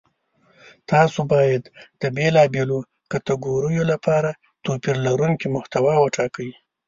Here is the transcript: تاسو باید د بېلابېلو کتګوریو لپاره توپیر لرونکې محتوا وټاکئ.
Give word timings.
تاسو 0.91 1.19
باید 1.33 1.63
د 2.01 2.03
بېلابېلو 2.15 2.77
کتګوریو 3.11 3.83
لپاره 3.91 4.29
توپیر 4.63 4.95
لرونکې 5.05 5.47
محتوا 5.55 5.93
وټاکئ. 5.99 6.49